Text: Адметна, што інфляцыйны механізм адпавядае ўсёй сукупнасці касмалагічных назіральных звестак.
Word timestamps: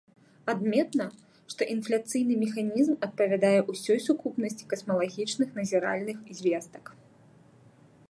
Адметна, 0.53 1.05
што 1.53 1.61
інфляцыйны 1.73 2.35
механізм 2.45 2.93
адпавядае 3.09 3.59
ўсёй 3.71 3.99
сукупнасці 4.09 4.69
касмалагічных 4.75 5.49
назіральных 5.63 6.17
звестак. 6.41 6.85